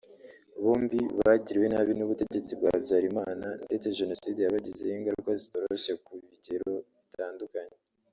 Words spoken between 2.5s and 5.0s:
bwa Habyarimana ndetse Jenoside yabagizeho